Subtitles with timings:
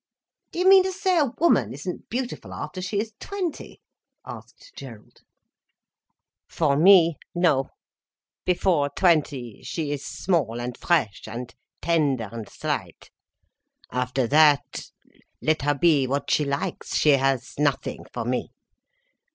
[0.51, 3.81] "Do you mean to say a woman isn't beautiful after she is twenty?"
[4.25, 5.17] asked Gerald.
[6.47, 7.69] "For me, no.
[8.43, 11.53] Before twenty, she is small and fresh and
[11.83, 13.11] tender and slight.
[13.91, 18.49] After that—let her be what she likes, she has nothing for me.